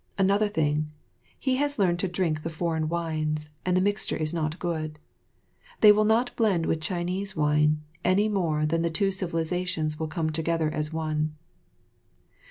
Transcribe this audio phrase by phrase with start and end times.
[0.17, 0.89] Another thing,
[1.37, 4.97] he has learned to drink the foreign wines, and the mixture is not good.
[5.81, 10.31] They will not blend with Chinese wine, any more than the two civilisations will come
[10.31, 11.35] together as one.